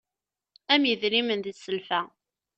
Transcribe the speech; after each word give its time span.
Am 0.73 0.83
idrimen 0.91 1.39
di 1.45 1.53
sselfa. 1.53 1.99